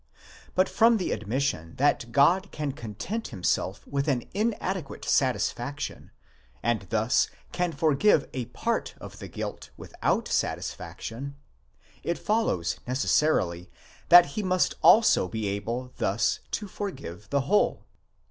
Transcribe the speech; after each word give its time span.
But 0.55 0.67
from 0.67 0.97
the 0.97 1.11
admission 1.11 1.75
that 1.75 2.11
God 2.11 2.51
can 2.51 2.71
content 2.71 3.27
himself 3.27 3.85
with 3.85 4.07
an 4.07 4.23
inadequate 4.33 5.05
satisfaction, 5.05 6.09
and 6.63 6.87
thus 6.89 7.29
can 7.51 7.71
forgive 7.71 8.27
a 8.33 8.45
part 8.45 8.95
of 8.99 9.19
the 9.19 9.27
guilt 9.27 9.69
without 9.77 10.27
satisfaction, 10.27 11.35
it 12.01 12.17
follows 12.17 12.79
necessarily, 12.87 13.69
that 14.09 14.25
he 14.33 14.41
must 14.41 14.73
also 14.81 15.27
be 15.27 15.45
able 15.49 15.93
thus 15.97 16.39
to 16.49 16.67
forgive 16.67 17.29
the 17.29 17.41
whole. 17.41 17.85